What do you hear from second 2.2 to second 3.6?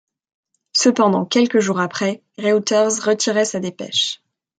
Reuters retirait sa